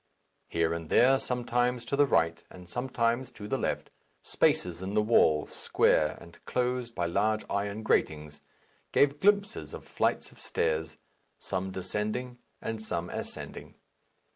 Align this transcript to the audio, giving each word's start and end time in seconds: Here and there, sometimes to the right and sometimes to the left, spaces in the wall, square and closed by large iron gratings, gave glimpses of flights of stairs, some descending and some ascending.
Here 0.47 0.73
and 0.73 0.89
there, 0.89 1.19
sometimes 1.19 1.85
to 1.85 1.95
the 1.95 2.07
right 2.07 2.41
and 2.49 2.67
sometimes 2.67 3.29
to 3.33 3.47
the 3.47 3.59
left, 3.59 3.91
spaces 4.23 4.81
in 4.81 4.95
the 4.95 5.01
wall, 5.03 5.45
square 5.45 6.17
and 6.19 6.43
closed 6.45 6.95
by 6.95 7.05
large 7.05 7.45
iron 7.51 7.83
gratings, 7.83 8.41
gave 8.91 9.19
glimpses 9.19 9.75
of 9.75 9.85
flights 9.85 10.31
of 10.31 10.41
stairs, 10.41 10.97
some 11.37 11.69
descending 11.69 12.39
and 12.63 12.81
some 12.81 13.11
ascending. 13.11 13.75